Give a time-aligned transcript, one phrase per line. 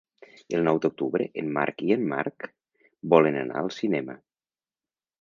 [0.59, 2.49] El nou d'octubre en Marc i en Marc
[3.15, 4.21] volen anar al cinema.